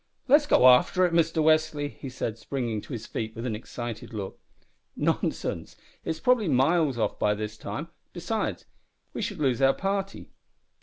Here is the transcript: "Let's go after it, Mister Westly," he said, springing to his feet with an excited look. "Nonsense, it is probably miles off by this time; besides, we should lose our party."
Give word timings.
"Let's 0.27 0.47
go 0.47 0.67
after 0.67 1.05
it, 1.05 1.13
Mister 1.13 1.41
Westly," 1.43 1.89
he 1.89 2.09
said, 2.09 2.39
springing 2.39 2.81
to 2.81 2.93
his 2.93 3.05
feet 3.05 3.35
with 3.35 3.45
an 3.45 3.55
excited 3.55 4.15
look. 4.15 4.39
"Nonsense, 4.95 5.75
it 6.03 6.09
is 6.09 6.19
probably 6.19 6.47
miles 6.47 6.97
off 6.97 7.19
by 7.19 7.35
this 7.35 7.55
time; 7.55 7.87
besides, 8.11 8.65
we 9.13 9.21
should 9.21 9.37
lose 9.37 9.61
our 9.61 9.75
party." 9.75 10.31